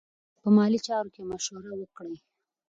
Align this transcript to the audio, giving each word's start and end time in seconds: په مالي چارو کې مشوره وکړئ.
په 0.41 0.47
مالي 0.55 0.79
چارو 0.87 1.13
کې 1.13 1.21
مشوره 1.31 1.71
وکړئ. 1.77 2.15